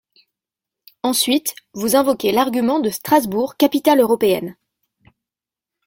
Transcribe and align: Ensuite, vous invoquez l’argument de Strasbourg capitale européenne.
Ensuite, 1.03 1.53
vous 1.75 1.95
invoquez 1.95 2.31
l’argument 2.31 2.79
de 2.79 2.89
Strasbourg 2.89 3.55
capitale 3.55 3.99
européenne. 3.99 4.57